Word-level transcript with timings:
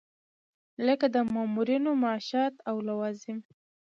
لکه 0.87 1.05
د 1.15 1.17
مامورینو 1.33 1.91
معاشات 2.03 2.53
او 2.69 2.75
لوازم. 2.87 3.39